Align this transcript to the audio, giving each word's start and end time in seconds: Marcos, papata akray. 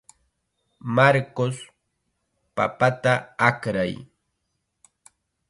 Marcos, 0.95 1.57
papata 2.55 3.13
akray. 3.49 3.93